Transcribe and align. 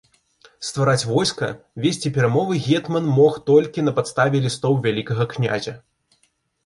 Ствараць 0.67 1.07
войска, 1.09 1.49
весці 1.83 2.11
перамовы 2.15 2.53
гетман 2.67 3.05
мог 3.19 3.33
толькі 3.53 3.85
на 3.87 3.95
падставе 4.01 4.37
лістоў 4.47 4.73
вялікага 4.87 5.23
князя. 5.35 5.73